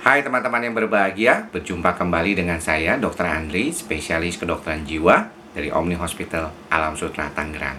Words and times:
Hai 0.00 0.24
teman-teman 0.24 0.64
yang 0.64 0.72
berbahagia, 0.72 1.52
berjumpa 1.52 1.92
kembali 1.92 2.32
dengan 2.32 2.56
saya 2.56 2.96
Dr. 2.96 3.20
Andri, 3.20 3.68
spesialis 3.68 4.40
kedokteran 4.40 4.88
jiwa 4.88 5.28
dari 5.52 5.68
Omni 5.68 5.92
Hospital 5.92 6.48
Alam 6.72 6.96
Sutra 6.96 7.28
Tangerang. 7.28 7.76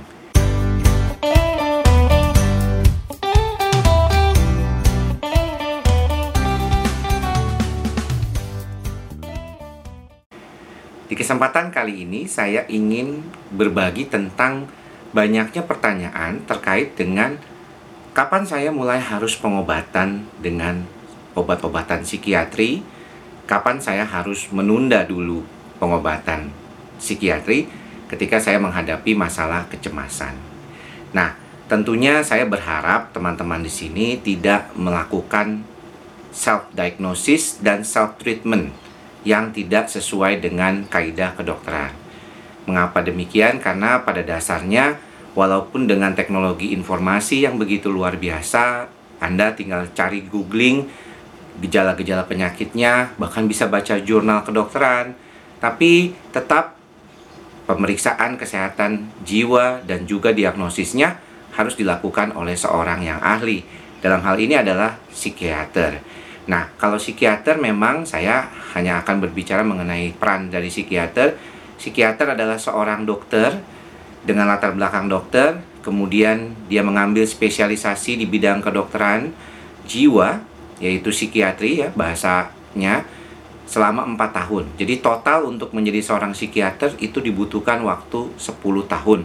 Di 11.10 11.18
kesempatan 11.18 11.74
kali 11.74 12.06
ini 12.06 12.30
saya 12.30 12.70
ingin 12.70 13.26
berbagi 13.50 14.06
tentang 14.06 14.70
banyaknya 15.10 15.66
pertanyaan 15.66 16.46
terkait 16.46 16.94
dengan 16.94 17.42
kapan 18.14 18.46
saya 18.46 18.70
mulai 18.70 19.02
harus 19.02 19.34
pengobatan 19.34 20.30
dengan 20.38 21.01
obat-obatan 21.42 22.06
psikiatri, 22.06 22.86
kapan 23.50 23.82
saya 23.82 24.06
harus 24.06 24.48
menunda 24.54 25.04
dulu 25.04 25.44
pengobatan 25.82 26.54
psikiatri 27.02 27.66
ketika 28.08 28.38
saya 28.38 28.62
menghadapi 28.62 29.18
masalah 29.18 29.66
kecemasan. 29.68 30.38
Nah, 31.12 31.36
tentunya 31.66 32.22
saya 32.22 32.46
berharap 32.46 33.10
teman-teman 33.12 33.66
di 33.66 33.72
sini 33.72 34.22
tidak 34.22 34.70
melakukan 34.78 35.66
self 36.32 36.70
diagnosis 36.72 37.60
dan 37.60 37.84
self 37.84 38.22
treatment 38.22 38.72
yang 39.28 39.52
tidak 39.54 39.92
sesuai 39.92 40.40
dengan 40.40 40.88
kaidah 40.88 41.36
kedokteran. 41.36 41.94
Mengapa 42.66 43.02
demikian? 43.02 43.58
Karena 43.60 44.02
pada 44.06 44.22
dasarnya 44.22 44.98
walaupun 45.34 45.88
dengan 45.88 46.14
teknologi 46.14 46.74
informasi 46.76 47.46
yang 47.46 47.56
begitu 47.58 47.90
luar 47.90 48.18
biasa, 48.18 48.88
Anda 49.22 49.54
tinggal 49.54 49.92
cari 49.94 50.26
googling 50.26 50.90
gejala-gejala 51.60 52.24
penyakitnya, 52.30 53.18
bahkan 53.20 53.50
bisa 53.50 53.68
baca 53.68 54.00
jurnal 54.00 54.46
kedokteran, 54.48 55.14
tapi 55.60 56.16
tetap 56.32 56.80
pemeriksaan 57.68 58.40
kesehatan 58.40 59.12
jiwa 59.22 59.84
dan 59.86 60.08
juga 60.08 60.32
diagnosisnya 60.32 61.20
harus 61.56 61.76
dilakukan 61.76 62.34
oleh 62.34 62.56
seorang 62.56 63.04
yang 63.04 63.20
ahli. 63.20 63.64
Dalam 64.02 64.24
hal 64.26 64.40
ini 64.42 64.58
adalah 64.58 64.98
psikiater. 65.14 66.02
Nah, 66.50 66.74
kalau 66.80 66.98
psikiater 66.98 67.62
memang 67.62 68.08
saya 68.08 68.50
hanya 68.74 69.04
akan 69.06 69.22
berbicara 69.22 69.62
mengenai 69.62 70.16
peran 70.18 70.50
dari 70.50 70.74
psikiater. 70.74 71.38
Psikiater 71.78 72.34
adalah 72.34 72.58
seorang 72.58 73.06
dokter 73.06 73.62
dengan 74.26 74.50
latar 74.50 74.74
belakang 74.74 75.06
dokter, 75.10 75.62
kemudian 75.86 76.54
dia 76.70 76.82
mengambil 76.86 77.26
spesialisasi 77.26 78.22
di 78.22 78.26
bidang 78.30 78.62
kedokteran 78.62 79.34
jiwa 79.86 80.51
yaitu 80.82 81.14
psikiatri 81.14 81.86
ya 81.86 81.90
bahasanya 81.94 83.06
selama 83.70 84.04
4 84.04 84.20
tahun. 84.36 84.66
Jadi 84.76 85.00
total 85.00 85.48
untuk 85.48 85.72
menjadi 85.72 86.04
seorang 86.04 86.36
psikiater 86.36 86.92
itu 87.00 87.24
dibutuhkan 87.24 87.80
waktu 87.88 88.34
10 88.36 88.60
tahun. 88.90 89.24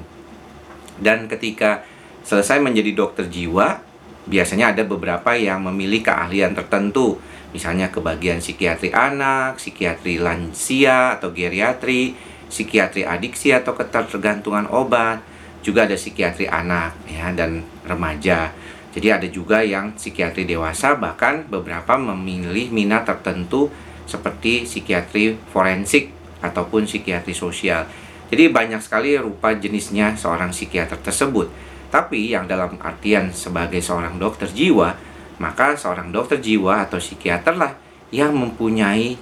Dan 1.03 1.27
ketika 1.27 1.83
selesai 2.23 2.63
menjadi 2.63 2.95
dokter 2.95 3.27
jiwa, 3.27 3.83
biasanya 4.31 4.71
ada 4.71 4.87
beberapa 4.87 5.35
yang 5.35 5.67
memilih 5.67 6.07
keahlian 6.07 6.55
tertentu. 6.55 7.19
Misalnya 7.51 7.91
kebagian 7.91 8.39
psikiatri 8.39 8.95
anak, 8.95 9.59
psikiatri 9.59 10.23
lansia 10.23 11.17
atau 11.19 11.35
geriatri, 11.35 12.15
psikiatri 12.47 13.03
adiksi 13.03 13.51
atau 13.51 13.75
ketergantungan 13.75 14.71
obat, 14.71 15.25
juga 15.67 15.91
ada 15.91 15.99
psikiatri 15.99 16.47
anak 16.47 16.95
ya 17.11 17.35
dan 17.35 17.67
remaja. 17.83 18.55
Jadi 18.97 19.09
ada 19.13 19.29
juga 19.29 19.61
yang 19.61 19.93
psikiatri 19.93 20.49
dewasa 20.49 20.97
bahkan 20.97 21.45
beberapa 21.45 22.01
memilih 22.01 22.73
minat 22.73 23.05
tertentu 23.05 23.69
seperti 24.09 24.65
psikiatri 24.65 25.37
forensik 25.53 26.17
ataupun 26.41 26.89
psikiatri 26.89 27.37
sosial. 27.37 27.85
Jadi 28.33 28.49
banyak 28.49 28.81
sekali 28.81 29.21
rupa 29.21 29.53
jenisnya 29.53 30.17
seorang 30.17 30.49
psikiater 30.49 30.97
tersebut. 31.05 31.53
Tapi 31.93 32.33
yang 32.33 32.49
dalam 32.49 32.81
artian 32.81 33.31
sebagai 33.37 33.85
seorang 33.85 34.17
dokter 34.17 34.49
jiwa, 34.49 34.97
maka 35.45 35.77
seorang 35.77 36.09
dokter 36.09 36.41
jiwa 36.41 36.89
atau 36.89 36.97
psikiater 36.97 37.53
lah 37.53 37.77
yang 38.09 38.33
mempunyai 38.33 39.21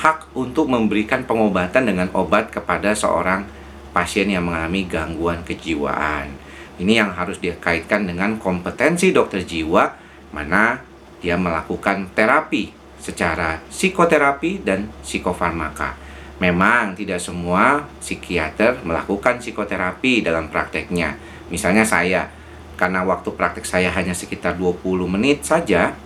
hak 0.00 0.32
untuk 0.32 0.64
memberikan 0.70 1.28
pengobatan 1.28 1.92
dengan 1.92 2.08
obat 2.16 2.48
kepada 2.48 2.96
seorang 2.96 3.44
pasien 3.92 4.32
yang 4.32 4.48
mengalami 4.48 4.88
gangguan 4.88 5.44
kejiwaan. 5.44 6.47
Ini 6.78 7.02
yang 7.02 7.10
harus 7.14 7.42
dikaitkan 7.42 8.06
dengan 8.06 8.38
kompetensi 8.38 9.10
dokter 9.10 9.42
jiwa 9.42 9.90
mana 10.30 10.78
dia 11.18 11.34
melakukan 11.34 12.14
terapi 12.14 12.70
secara 13.02 13.58
psikoterapi 13.70 14.62
dan 14.62 14.90
psikofarmaka. 15.02 15.98
Memang 16.38 16.94
tidak 16.94 17.18
semua 17.18 17.82
psikiater 17.98 18.78
melakukan 18.86 19.42
psikoterapi 19.42 20.22
dalam 20.22 20.46
prakteknya. 20.46 21.18
Misalnya 21.50 21.82
saya, 21.82 22.30
karena 22.78 23.02
waktu 23.02 23.34
praktek 23.34 23.66
saya 23.66 23.90
hanya 23.90 24.14
sekitar 24.14 24.54
20 24.54 24.86
menit 25.10 25.42
saja, 25.42 25.98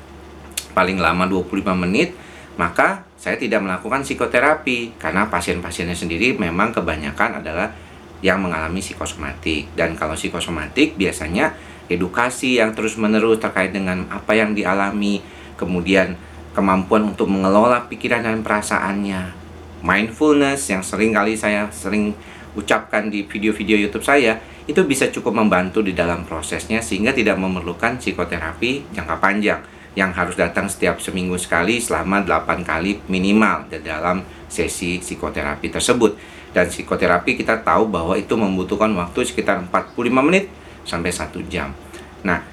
paling 0.73 0.97
lama 0.97 1.29
25 1.29 1.77
menit, 1.77 2.17
maka 2.57 3.05
saya 3.21 3.37
tidak 3.37 3.61
melakukan 3.61 4.05
psikoterapi 4.05 4.97
karena 4.97 5.29
pasien-pasiennya 5.29 5.97
sendiri 5.97 6.37
memang 6.37 6.73
kebanyakan 6.73 7.45
adalah 7.45 7.69
yang 8.23 8.41
mengalami 8.41 8.79
psikosomatik. 8.79 9.75
Dan 9.75 9.99
kalau 9.99 10.15
psikosomatik 10.15 10.95
biasanya 10.95 11.53
edukasi 11.91 12.63
yang 12.63 12.73
terus-menerus 12.73 13.43
terkait 13.43 13.75
dengan 13.75 14.09
apa 14.09 14.33
yang 14.33 14.57
dialami 14.57 15.21
kemudian 15.61 16.17
kemampuan 16.57 17.13
untuk 17.13 17.29
mengelola 17.29 17.85
pikiran 17.91 18.25
dan 18.25 18.41
perasaannya 18.41 19.35
mindfulness 19.83 20.71
yang 20.71 20.81
sering 20.81 21.13
kali 21.13 21.35
saya 21.35 21.69
sering 21.75 22.15
ucapkan 22.55 23.09
di 23.09 23.25
video-video 23.27 23.77
YouTube 23.77 24.05
saya 24.05 24.39
itu 24.69 24.79
bisa 24.87 25.11
cukup 25.11 25.43
membantu 25.43 25.83
di 25.83 25.91
dalam 25.97 26.23
prosesnya 26.23 26.79
sehingga 26.85 27.11
tidak 27.11 27.35
memerlukan 27.41 27.99
psikoterapi 27.99 28.95
jangka 28.95 29.17
panjang 29.19 29.61
yang 29.93 30.15
harus 30.15 30.39
datang 30.39 30.71
setiap 30.71 31.03
seminggu 31.03 31.37
sekali 31.37 31.77
selama 31.77 32.25
8 32.25 32.65
kali 32.65 33.03
minimal 33.13 33.69
di 33.69 33.83
dalam 33.85 34.25
sesi 34.49 35.01
psikoterapi 35.01 35.69
tersebut 35.69 36.17
dan 36.53 36.69
psikoterapi 36.69 37.41
kita 37.41 37.65
tahu 37.65 37.89
bahwa 37.89 38.15
itu 38.17 38.37
membutuhkan 38.37 38.93
waktu 38.97 39.25
sekitar 39.25 39.61
45 39.69 39.99
menit 40.25 40.49
sampai 40.85 41.11
1 41.13 41.41
jam. 41.49 41.73
Nah, 42.23 42.45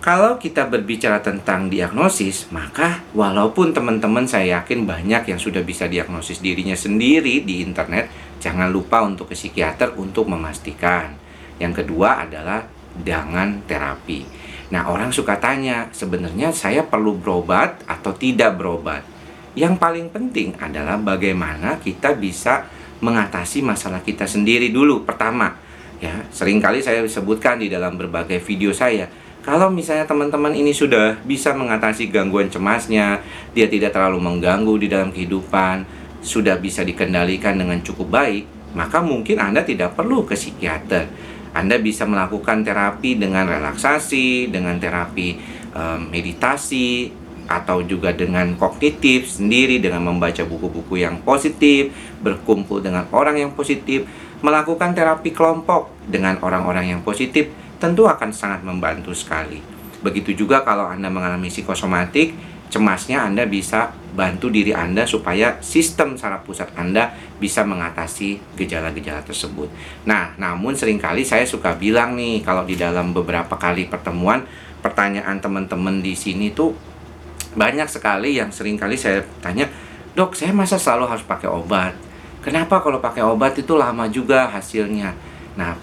kalau 0.00 0.40
kita 0.40 0.64
berbicara 0.64 1.20
tentang 1.20 1.68
diagnosis, 1.68 2.48
maka 2.48 3.04
walaupun 3.12 3.76
teman-teman 3.76 4.24
saya 4.24 4.60
yakin 4.60 4.88
banyak 4.88 5.28
yang 5.28 5.36
sudah 5.36 5.60
bisa 5.60 5.92
diagnosis 5.92 6.40
dirinya 6.40 6.72
sendiri 6.72 7.44
di 7.44 7.60
internet, 7.60 8.08
jangan 8.40 8.72
lupa 8.72 9.04
untuk 9.04 9.28
ke 9.28 9.36
psikiater 9.36 9.92
untuk 10.00 10.24
memastikan. 10.24 11.12
Yang 11.60 11.84
kedua 11.84 12.24
adalah 12.24 12.64
jangan 13.04 13.60
terapi. 13.68 14.24
Nah, 14.72 14.88
orang 14.88 15.12
suka 15.12 15.36
tanya, 15.36 15.92
sebenarnya 15.92 16.48
saya 16.56 16.80
perlu 16.80 17.20
berobat 17.20 17.84
atau 17.84 18.16
tidak 18.16 18.56
berobat? 18.56 19.04
Yang 19.52 19.82
paling 19.82 20.08
penting 20.08 20.56
adalah 20.56 20.96
bagaimana 20.96 21.76
kita 21.76 22.16
bisa 22.16 22.64
mengatasi 23.00 23.64
masalah 23.64 24.04
kita 24.04 24.24
sendiri 24.28 24.72
dulu 24.72 25.04
pertama. 25.04 25.56
Ya 26.00 26.24
sering 26.32 26.60
kali 26.64 26.80
saya 26.80 27.04
sebutkan 27.04 27.60
di 27.60 27.68
dalam 27.68 28.00
berbagai 28.00 28.40
video 28.40 28.72
saya 28.72 29.04
kalau 29.40 29.72
misalnya 29.72 30.04
teman-teman 30.04 30.52
ini 30.52 30.72
sudah 30.72 31.16
bisa 31.24 31.56
mengatasi 31.56 32.12
gangguan 32.12 32.52
cemasnya 32.52 33.20
dia 33.56 33.68
tidak 33.68 33.96
terlalu 33.96 34.20
mengganggu 34.20 34.74
di 34.80 34.88
dalam 34.88 35.12
kehidupan 35.12 35.84
sudah 36.20 36.60
bisa 36.60 36.84
dikendalikan 36.84 37.56
dengan 37.56 37.80
cukup 37.80 38.12
baik 38.12 38.44
maka 38.76 39.02
mungkin 39.02 39.42
Anda 39.42 39.66
tidak 39.66 39.98
perlu 39.98 40.22
ke 40.22 40.38
psikiater. 40.38 41.10
Anda 41.50 41.82
bisa 41.82 42.06
melakukan 42.06 42.62
terapi 42.62 43.18
dengan 43.18 43.50
relaksasi 43.50 44.54
dengan 44.54 44.78
terapi 44.78 45.34
um, 45.74 46.06
meditasi 46.06 47.10
atau 47.50 47.82
juga 47.82 48.14
dengan 48.14 48.54
kognitif 48.54 49.26
sendiri 49.26 49.82
dengan 49.82 50.06
membaca 50.06 50.46
buku-buku 50.46 51.02
yang 51.02 51.18
positif, 51.26 51.90
berkumpul 52.22 52.78
dengan 52.78 53.10
orang 53.10 53.42
yang 53.42 53.50
positif, 53.58 54.06
melakukan 54.38 54.94
terapi 54.94 55.34
kelompok 55.34 55.90
dengan 56.06 56.38
orang-orang 56.46 56.94
yang 56.94 57.00
positif 57.02 57.50
tentu 57.82 58.06
akan 58.06 58.30
sangat 58.30 58.62
membantu 58.62 59.10
sekali. 59.10 59.58
Begitu 59.98 60.46
juga 60.46 60.62
kalau 60.62 60.86
Anda 60.86 61.10
mengalami 61.10 61.50
psikosomatik, 61.50 62.32
cemasnya 62.70 63.26
Anda 63.26 63.44
bisa 63.50 63.92
bantu 64.14 64.48
diri 64.48 64.70
Anda 64.70 65.04
supaya 65.04 65.58
sistem 65.60 66.14
saraf 66.14 66.46
pusat 66.46 66.70
Anda 66.78 67.12
bisa 67.42 67.66
mengatasi 67.66 68.56
gejala-gejala 68.56 69.26
tersebut. 69.26 69.68
Nah, 70.06 70.38
namun 70.38 70.78
sering 70.78 71.02
kali 71.02 71.26
saya 71.26 71.44
suka 71.44 71.74
bilang 71.74 72.14
nih 72.14 72.46
kalau 72.46 72.62
di 72.62 72.78
dalam 72.78 73.10
beberapa 73.10 73.58
kali 73.58 73.90
pertemuan 73.90 74.46
pertanyaan 74.80 75.38
teman-teman 75.38 76.00
di 76.00 76.16
sini 76.16 76.50
tuh 76.56 76.72
banyak 77.54 77.88
sekali 77.90 78.38
yang 78.38 78.54
sering 78.54 78.78
kali 78.78 78.94
saya 78.94 79.26
tanya, 79.42 79.66
dok 80.14 80.38
saya 80.38 80.54
masa 80.54 80.78
selalu 80.78 81.10
harus 81.10 81.24
pakai 81.26 81.50
obat? 81.50 81.94
Kenapa 82.40 82.80
kalau 82.80 83.02
pakai 83.02 83.20
obat 83.20 83.58
itu 83.58 83.76
lama 83.76 84.08
juga 84.08 84.48
hasilnya? 84.48 85.12
Nah, 85.60 85.76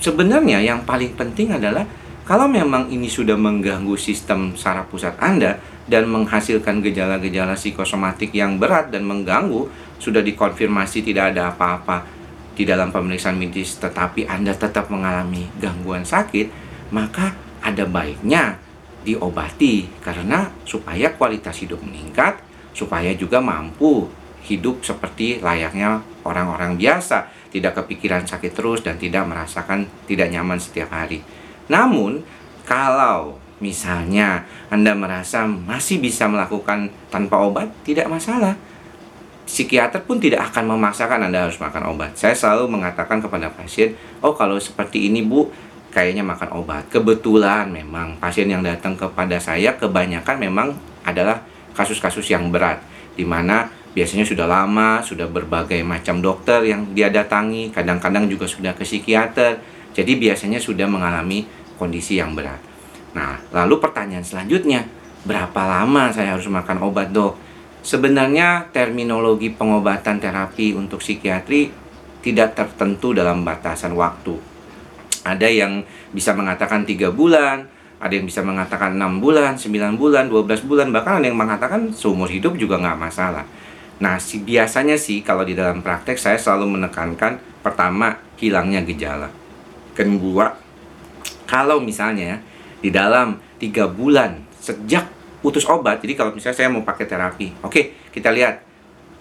sebenarnya 0.00 0.64
yang 0.64 0.86
paling 0.88 1.12
penting 1.12 1.52
adalah 1.52 1.84
kalau 2.24 2.46
memang 2.46 2.86
ini 2.88 3.10
sudah 3.10 3.34
mengganggu 3.34 3.98
sistem 3.98 4.54
saraf 4.54 4.86
pusat 4.88 5.18
Anda 5.18 5.58
dan 5.90 6.06
menghasilkan 6.06 6.78
gejala-gejala 6.78 7.58
psikosomatik 7.58 8.30
yang 8.30 8.56
berat 8.62 8.94
dan 8.94 9.02
mengganggu, 9.02 9.66
sudah 9.98 10.22
dikonfirmasi 10.22 11.02
tidak 11.02 11.34
ada 11.34 11.50
apa-apa 11.50 12.06
di 12.54 12.62
dalam 12.62 12.94
pemeriksaan 12.94 13.34
medis, 13.34 13.74
tetapi 13.82 14.30
Anda 14.30 14.54
tetap 14.54 14.88
mengalami 14.94 15.50
gangguan 15.58 16.06
sakit, 16.06 16.48
maka 16.94 17.34
ada 17.60 17.82
baiknya 17.84 18.62
diobati 19.02 19.88
karena 20.04 20.52
supaya 20.68 21.12
kualitas 21.16 21.56
hidup 21.60 21.80
meningkat, 21.80 22.40
supaya 22.76 23.12
juga 23.16 23.40
mampu 23.40 24.08
hidup 24.44 24.84
seperti 24.84 25.40
layaknya 25.40 26.00
orang-orang 26.24 26.76
biasa, 26.76 27.28
tidak 27.52 27.82
kepikiran 27.82 28.24
sakit 28.24 28.52
terus 28.52 28.80
dan 28.80 28.96
tidak 28.96 29.26
merasakan 29.28 29.88
tidak 30.08 30.30
nyaman 30.32 30.56
setiap 30.56 30.92
hari. 30.92 31.20
Namun, 31.68 32.24
kalau 32.64 33.36
misalnya 33.60 34.48
Anda 34.72 34.96
merasa 34.96 35.44
masih 35.44 36.00
bisa 36.00 36.26
melakukan 36.26 36.88
tanpa 37.12 37.40
obat, 37.40 37.68
tidak 37.84 38.08
masalah. 38.08 38.56
Psikiater 39.44 40.06
pun 40.06 40.22
tidak 40.22 40.54
akan 40.54 40.78
memaksakan 40.78 41.26
Anda 41.26 41.50
harus 41.50 41.58
makan 41.58 41.90
obat. 41.90 42.14
Saya 42.14 42.38
selalu 42.38 42.70
mengatakan 42.70 43.18
kepada 43.18 43.50
pasien, 43.50 43.98
"Oh, 44.22 44.32
kalau 44.32 44.56
seperti 44.62 45.10
ini, 45.10 45.26
Bu, 45.26 45.50
kayaknya 45.90 46.24
makan 46.24 46.54
obat." 46.56 46.88
Kebetulan 46.88 47.68
memang 47.68 48.16
pasien 48.16 48.48
yang 48.48 48.64
datang 48.64 48.96
kepada 48.96 49.36
saya 49.36 49.76
kebanyakan 49.76 50.36
memang 50.40 50.68
adalah 51.04 51.42
kasus-kasus 51.74 52.30
yang 52.30 52.50
berat 52.50 52.82
di 53.14 53.28
mana 53.28 53.68
biasanya 53.90 54.22
sudah 54.22 54.46
lama, 54.46 55.02
sudah 55.02 55.26
berbagai 55.26 55.82
macam 55.82 56.22
dokter 56.22 56.62
yang 56.64 56.94
dia 56.94 57.10
datangi, 57.10 57.74
kadang-kadang 57.74 58.30
juga 58.30 58.46
sudah 58.46 58.72
ke 58.74 58.86
psikiater. 58.86 59.58
Jadi 59.90 60.16
biasanya 60.16 60.62
sudah 60.62 60.86
mengalami 60.86 61.44
kondisi 61.74 62.16
yang 62.22 62.38
berat. 62.38 62.62
Nah, 63.12 63.42
lalu 63.50 63.82
pertanyaan 63.82 64.22
selanjutnya, 64.22 64.86
berapa 65.26 65.60
lama 65.66 66.14
saya 66.14 66.38
harus 66.38 66.46
makan 66.46 66.78
obat, 66.86 67.10
Dok? 67.10 67.34
Sebenarnya 67.82 68.70
terminologi 68.70 69.50
pengobatan 69.50 70.22
terapi 70.22 70.76
untuk 70.76 71.02
psikiatri 71.02 71.72
tidak 72.20 72.54
tertentu 72.54 73.16
dalam 73.16 73.42
batasan 73.42 73.96
waktu. 73.96 74.49
Ada 75.26 75.48
yang 75.48 75.84
bisa 76.14 76.32
mengatakan 76.32 76.88
tiga 76.88 77.12
bulan, 77.12 77.68
ada 78.00 78.12
yang 78.16 78.24
bisa 78.24 78.40
mengatakan 78.40 78.96
enam 78.96 79.20
bulan, 79.20 79.60
9 79.60 80.00
bulan, 80.00 80.32
12 80.32 80.64
bulan, 80.64 80.88
bahkan 80.88 81.20
ada 81.20 81.28
yang 81.28 81.36
mengatakan 81.36 81.92
seumur 81.92 82.32
hidup 82.32 82.56
juga 82.56 82.80
nggak 82.80 82.96
masalah. 82.96 83.44
Nah, 84.00 84.16
si 84.16 84.40
biasanya 84.40 84.96
sih 84.96 85.20
kalau 85.20 85.44
di 85.44 85.52
dalam 85.52 85.84
praktek 85.84 86.16
saya 86.16 86.40
selalu 86.40 86.80
menekankan 86.80 87.36
pertama 87.60 88.16
hilangnya 88.40 88.80
gejala. 88.80 89.28
Kedua, 89.92 90.56
kalau 91.44 91.84
misalnya 91.84 92.40
di 92.80 92.88
dalam 92.88 93.36
tiga 93.60 93.84
bulan 93.84 94.40
sejak 94.56 95.04
putus 95.44 95.68
obat, 95.68 96.00
jadi 96.00 96.16
kalau 96.16 96.32
misalnya 96.32 96.56
saya 96.56 96.72
mau 96.72 96.80
pakai 96.80 97.04
terapi, 97.04 97.60
oke 97.60 98.08
kita 98.08 98.32
lihat 98.32 98.64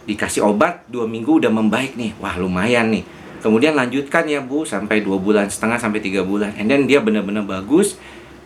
dikasih 0.08 0.48
obat 0.48 0.88
dua 0.88 1.04
minggu 1.04 1.44
udah 1.44 1.52
membaik 1.52 2.00
nih, 2.00 2.16
wah 2.24 2.40
lumayan 2.40 2.88
nih. 2.96 3.04
Kemudian 3.40 3.76
lanjutkan 3.76 4.28
ya 4.28 4.44
bu 4.44 4.68
sampai 4.68 5.00
dua 5.00 5.16
bulan 5.16 5.48
setengah 5.48 5.80
sampai 5.80 6.04
tiga 6.04 6.28
bulan, 6.28 6.52
and 6.60 6.68
then 6.68 6.84
dia 6.84 7.00
benar-benar 7.00 7.48
bagus. 7.48 7.96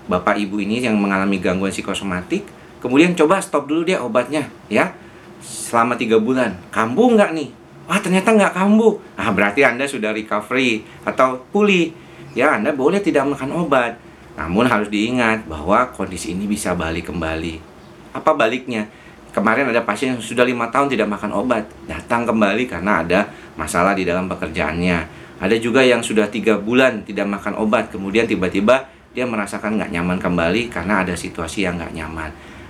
Bapak 0.06 0.38
ibu 0.38 0.60
ini 0.60 0.84
yang 0.84 1.00
mengalami 1.00 1.40
gangguan 1.40 1.72
psikosomatik, 1.72 2.44
kemudian 2.84 3.16
coba 3.16 3.40
stop 3.40 3.66
dulu 3.66 3.88
dia 3.88 4.04
obatnya, 4.04 4.52
ya. 4.68 4.94
Selama 5.44 5.98
tiga 5.98 6.20
bulan. 6.22 6.56
Kambuh 6.72 7.16
nggak 7.18 7.32
nih? 7.36 7.50
Wah 7.84 8.00
ternyata 8.00 8.32
nggak 8.32 8.54
kambuh. 8.56 8.96
Ah 9.20 9.34
berarti 9.36 9.66
anda 9.68 9.84
sudah 9.84 10.16
recovery 10.16 10.88
atau 11.04 11.44
pulih. 11.52 11.92
Ya 12.32 12.56
anda 12.56 12.72
boleh 12.72 13.04
tidak 13.04 13.28
makan 13.28 13.52
obat. 13.52 14.00
Namun 14.40 14.66
harus 14.66 14.88
diingat 14.88 15.46
bahwa 15.46 15.92
kondisi 15.92 16.32
ini 16.32 16.48
bisa 16.48 16.74
balik 16.74 17.12
kembali. 17.12 17.60
Apa 18.16 18.34
baliknya 18.34 18.88
kemarin 19.34 19.74
ada 19.74 19.82
pasien 19.82 20.16
yang 20.16 20.22
sudah 20.22 20.46
lima 20.46 20.70
tahun 20.70 20.94
tidak 20.94 21.10
makan 21.10 21.34
obat 21.34 21.66
datang 21.90 22.24
kembali 22.30 22.64
karena 22.70 23.02
ada 23.02 23.20
masalah 23.58 23.98
di 23.98 24.06
dalam 24.06 24.30
pekerjaannya 24.30 25.00
ada 25.42 25.56
juga 25.58 25.82
yang 25.84 26.00
sudah 26.06 26.30
tiga 26.30 26.62
bulan 26.62 27.04
tidak 27.04 27.28
makan 27.28 27.58
obat 27.58 27.90
kemudian 27.90 28.30
tiba-tiba 28.30 28.88
dia 29.14 29.26
merasakan 29.26 29.82
nggak 29.82 29.92
nyaman 29.92 30.18
kembali 30.22 30.70
karena 30.70 31.02
ada 31.04 31.18
situasi 31.18 31.66
yang 31.66 31.82
nggak 31.82 31.94
nyaman 31.98 32.30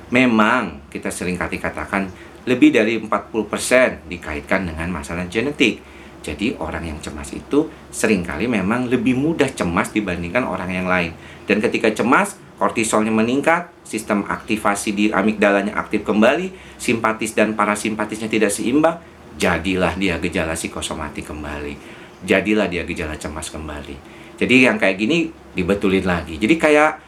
memang 0.10 0.90
kita 0.90 1.12
sering 1.12 1.36
kali 1.36 1.60
katakan 1.60 2.08
lebih 2.44 2.76
dari 2.76 3.00
40% 3.00 4.12
dikaitkan 4.12 4.68
dengan 4.68 4.88
masalah 4.92 5.28
genetik. 5.32 5.80
Jadi 6.24 6.56
orang 6.56 6.88
yang 6.88 7.00
cemas 7.04 7.36
itu 7.36 7.68
sering 7.92 8.24
kali 8.24 8.48
memang 8.48 8.88
lebih 8.88 9.16
mudah 9.16 9.52
cemas 9.52 9.92
dibandingkan 9.92 10.48
orang 10.48 10.72
yang 10.72 10.88
lain. 10.88 11.12
Dan 11.44 11.60
ketika 11.60 11.92
cemas, 11.92 12.40
kortisolnya 12.64 13.12
meningkat, 13.12 13.68
sistem 13.84 14.24
aktivasi 14.24 14.96
di 14.96 15.06
amigdalanya 15.12 15.76
aktif 15.76 16.08
kembali, 16.08 16.80
simpatis 16.80 17.36
dan 17.36 17.60
parasimpatisnya 17.60 18.32
tidak 18.32 18.56
seimbang, 18.56 19.04
jadilah 19.36 19.92
dia 20.00 20.16
gejala 20.24 20.56
psikosomatik 20.56 21.28
kembali. 21.28 21.76
Jadilah 22.24 22.72
dia 22.72 22.88
gejala 22.88 23.20
cemas 23.20 23.52
kembali. 23.52 24.00
Jadi 24.40 24.64
yang 24.64 24.80
kayak 24.80 24.96
gini 24.96 25.28
dibetulin 25.52 26.08
lagi. 26.08 26.40
Jadi 26.40 26.56
kayak 26.56 27.04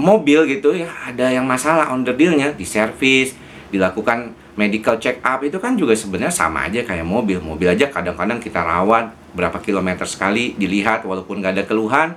mobil 0.00 0.48
gitu 0.48 0.72
ya, 0.72 0.88
ada 0.88 1.28
yang 1.28 1.44
masalah 1.44 1.92
on 1.92 2.00
the 2.00 2.16
dealnya, 2.16 2.56
di 2.56 2.64
service, 2.64 3.36
dilakukan 3.68 4.32
medical 4.56 4.96
check 4.96 5.20
up 5.20 5.44
itu 5.44 5.60
kan 5.60 5.76
juga 5.76 5.92
sebenarnya 5.92 6.32
sama 6.32 6.64
aja 6.64 6.80
kayak 6.80 7.04
mobil 7.04 7.44
mobil 7.44 7.68
aja 7.68 7.92
kadang-kadang 7.92 8.40
kita 8.40 8.60
rawat 8.60 9.12
berapa 9.36 9.60
kilometer 9.60 10.08
sekali 10.08 10.56
dilihat 10.56 11.04
walaupun 11.06 11.38
nggak 11.38 11.54
ada 11.60 11.64
keluhan 11.64 12.08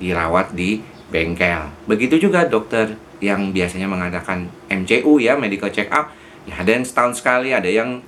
dirawat 0.00 0.54
di 0.56 0.80
bengkel. 1.08 1.68
Begitu 1.88 2.28
juga 2.28 2.44
dokter 2.44 2.96
yang 3.18 3.50
biasanya 3.50 3.90
mengadakan 3.90 4.46
MCU 4.70 5.18
ya 5.18 5.34
medical 5.34 5.72
check 5.72 5.90
up. 5.90 6.12
Ya 6.46 6.56
ada 6.60 6.70
yang 6.72 6.84
setahun 6.86 7.20
sekali 7.20 7.52
ada 7.52 7.68
yang 7.68 8.00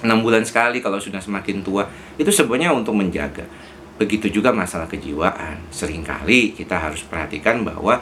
enam 0.00 0.18
bulan 0.24 0.42
sekali 0.42 0.80
kalau 0.80 0.98
sudah 0.98 1.20
semakin 1.20 1.60
tua. 1.60 1.86
Itu 2.16 2.32
sebenarnya 2.32 2.72
untuk 2.72 2.96
menjaga. 2.96 3.44
Begitu 4.00 4.32
juga 4.32 4.50
masalah 4.50 4.88
kejiwaan. 4.88 5.60
Seringkali 5.68 6.56
kita 6.56 6.80
harus 6.80 7.04
perhatikan 7.04 7.60
bahwa 7.62 8.00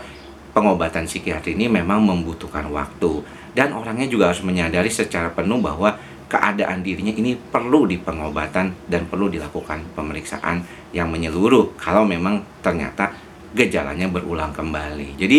pengobatan 0.54 1.10
psikiatri 1.10 1.58
ini 1.58 1.66
memang 1.66 1.98
membutuhkan 2.04 2.70
waktu. 2.70 3.26
Dan 3.50 3.75
orangnya 3.75 4.06
juga 4.06 4.30
harus 4.30 4.46
menyadari 4.46 4.86
secara 4.86 5.34
penuh 5.34 5.58
bahwa 5.58 5.98
keadaan 6.28 6.84
dirinya 6.84 7.10
ini 7.10 7.34
perlu 7.34 7.88
di 7.88 7.98
pengobatan 7.98 8.86
dan 8.86 9.08
perlu 9.10 9.26
dilakukan 9.32 9.96
pemeriksaan 9.98 10.62
yang 10.94 11.10
menyeluruh. 11.10 11.75
Kalau 11.75 12.06
memang 12.06 12.44
ternyata 12.62 13.10
gejalanya 13.56 14.08
berulang 14.08 14.52
kembali. 14.52 15.16
Jadi 15.16 15.38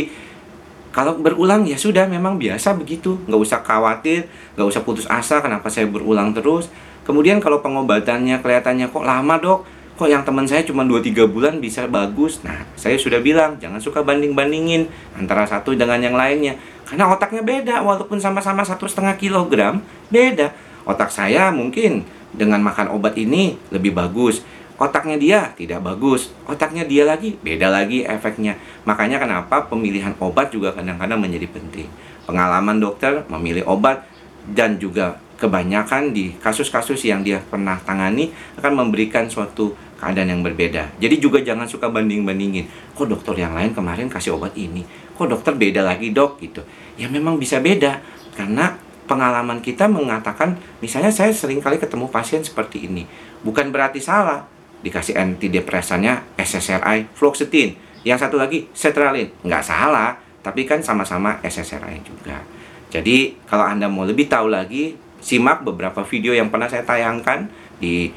kalau 0.90 1.22
berulang 1.22 1.70
ya 1.70 1.78
sudah 1.78 2.10
memang 2.10 2.42
biasa 2.42 2.74
begitu, 2.74 3.22
nggak 3.30 3.42
usah 3.42 3.60
khawatir, 3.62 4.26
nggak 4.58 4.68
usah 4.68 4.82
putus 4.82 5.06
asa 5.06 5.38
kenapa 5.38 5.70
saya 5.70 5.86
berulang 5.86 6.34
terus. 6.34 6.70
Kemudian 7.06 7.38
kalau 7.42 7.62
pengobatannya 7.62 8.42
kelihatannya 8.42 8.90
kok 8.90 9.06
lama 9.06 9.36
dok, 9.38 9.66
kok 9.98 10.10
yang 10.10 10.26
teman 10.26 10.50
saya 10.50 10.66
cuma 10.66 10.82
2-3 10.86 11.30
bulan 11.30 11.62
bisa 11.62 11.86
bagus? 11.86 12.42
Nah 12.42 12.66
saya 12.74 12.98
sudah 12.98 13.22
bilang 13.22 13.62
jangan 13.62 13.78
suka 13.78 14.02
banding-bandingin 14.02 14.90
antara 15.14 15.46
satu 15.46 15.78
dengan 15.78 16.02
yang 16.02 16.18
lainnya. 16.18 16.58
Karena 16.90 17.06
otaknya 17.14 17.46
beda 17.46 17.86
walaupun 17.86 18.18
sama-sama 18.18 18.66
satu 18.66 18.90
setengah 18.90 19.14
kilogram 19.22 19.86
beda. 20.10 20.54
Otak 20.90 21.14
saya 21.14 21.54
mungkin 21.54 22.02
dengan 22.34 22.62
makan 22.66 22.94
obat 22.94 23.14
ini 23.14 23.58
lebih 23.70 23.94
bagus 23.94 24.42
otaknya 24.80 25.20
dia 25.20 25.40
tidak 25.54 25.84
bagus 25.84 26.32
otaknya 26.48 26.88
dia 26.88 27.04
lagi 27.04 27.36
beda 27.36 27.68
lagi 27.68 28.08
efeknya 28.08 28.56
makanya 28.88 29.20
kenapa 29.20 29.68
pemilihan 29.68 30.16
obat 30.24 30.50
juga 30.50 30.72
kadang-kadang 30.72 31.20
menjadi 31.20 31.48
penting 31.52 31.92
pengalaman 32.24 32.80
dokter 32.80 33.28
memilih 33.28 33.68
obat 33.68 34.08
dan 34.50 34.80
juga 34.80 35.20
kebanyakan 35.40 36.12
di 36.12 36.36
kasus-kasus 36.36 37.00
yang 37.08 37.24
dia 37.24 37.40
pernah 37.40 37.80
tangani 37.80 38.32
akan 38.60 38.86
memberikan 38.86 39.32
suatu 39.32 39.72
keadaan 39.96 40.36
yang 40.36 40.44
berbeda. 40.44 41.00
Jadi 41.00 41.16
juga 41.20 41.40
jangan 41.40 41.64
suka 41.64 41.88
banding-bandingin. 41.88 42.68
Kok 42.92 43.08
dokter 43.08 43.40
yang 43.40 43.56
lain 43.56 43.72
kemarin 43.72 44.12
kasih 44.12 44.36
obat 44.36 44.52
ini, 44.60 44.84
kok 45.16 45.32
dokter 45.32 45.56
beda 45.56 45.80
lagi 45.84 46.12
dok 46.12 46.44
gitu. 46.44 46.60
Ya 47.00 47.08
memang 47.08 47.40
bisa 47.40 47.64
beda 47.64 48.04
karena 48.36 48.76
pengalaman 49.08 49.64
kita 49.64 49.88
mengatakan, 49.88 50.60
misalnya 50.84 51.10
saya 51.10 51.32
sering 51.32 51.64
kali 51.64 51.80
ketemu 51.80 52.12
pasien 52.12 52.44
seperti 52.44 52.92
ini. 52.92 53.08
Bukan 53.40 53.72
berarti 53.72 54.04
salah 54.04 54.59
dikasih 54.84 55.16
antidepresannya 55.16 56.40
SSRI, 56.40 57.12
fluoxetine. 57.16 57.76
Yang 58.08 58.28
satu 58.28 58.40
lagi 58.40 58.68
sertralin, 58.72 59.28
nggak 59.44 59.64
salah, 59.64 60.16
tapi 60.40 60.64
kan 60.64 60.80
sama-sama 60.80 61.38
SSRI 61.44 62.00
juga. 62.04 62.40
Jadi 62.90 63.38
kalau 63.46 63.68
Anda 63.68 63.92
mau 63.92 64.08
lebih 64.08 64.32
tahu 64.32 64.50
lagi, 64.50 64.96
simak 65.20 65.62
beberapa 65.68 66.02
video 66.08 66.32
yang 66.32 66.48
pernah 66.48 66.72
saya 66.72 66.82
tayangkan 66.88 67.52
di 67.78 68.10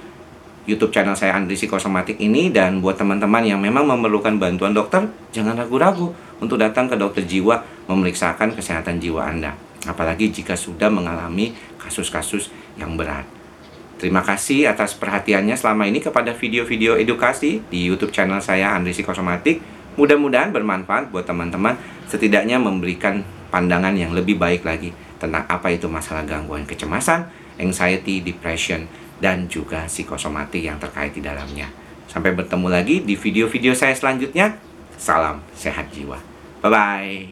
YouTube 0.63 0.95
channel 0.95 1.19
saya 1.19 1.35
Andri 1.35 1.59
Psikosomatik 1.59 2.23
ini 2.23 2.55
dan 2.55 2.79
buat 2.79 2.95
teman-teman 2.95 3.43
yang 3.43 3.59
memang 3.59 3.83
memerlukan 3.83 4.39
bantuan 4.39 4.71
dokter, 4.71 5.03
jangan 5.35 5.59
ragu-ragu 5.59 6.15
untuk 6.39 6.55
datang 6.63 6.87
ke 6.87 6.95
dokter 6.95 7.27
jiwa 7.27 7.67
memeriksakan 7.91 8.55
kesehatan 8.55 9.03
jiwa 9.03 9.27
Anda. 9.27 9.59
Apalagi 9.83 10.31
jika 10.31 10.55
sudah 10.55 10.87
mengalami 10.87 11.51
kasus-kasus 11.83 12.55
yang 12.79 12.95
berat. 12.95 13.42
Terima 14.03 14.19
kasih 14.19 14.67
atas 14.67 14.99
perhatiannya 14.99 15.55
selama 15.55 15.87
ini 15.87 16.03
kepada 16.03 16.35
video-video 16.35 16.99
edukasi 16.99 17.63
di 17.71 17.87
YouTube 17.87 18.11
channel 18.11 18.43
saya 18.43 18.75
Andri 18.75 18.91
Psikosomatik. 18.91 19.63
Mudah-mudahan 19.95 20.51
bermanfaat 20.51 21.15
buat 21.15 21.23
teman-teman, 21.23 21.79
setidaknya 22.11 22.59
memberikan 22.59 23.23
pandangan 23.55 23.95
yang 23.95 24.11
lebih 24.11 24.43
baik 24.43 24.67
lagi 24.67 24.91
tentang 25.23 25.47
apa 25.47 25.71
itu 25.71 25.87
masalah 25.87 26.27
gangguan 26.27 26.67
kecemasan, 26.67 27.31
anxiety, 27.63 28.27
depression, 28.27 28.91
dan 29.23 29.47
juga 29.47 29.87
psikosomatik 29.87 30.67
yang 30.67 30.83
terkait 30.83 31.15
di 31.15 31.23
dalamnya. 31.23 31.71
Sampai 32.11 32.35
bertemu 32.35 32.67
lagi 32.75 33.07
di 33.07 33.15
video-video 33.15 33.71
saya 33.71 33.95
selanjutnya. 33.95 34.59
Salam 34.99 35.47
sehat 35.55 35.95
jiwa. 35.95 36.19
Bye-bye. 36.59 37.31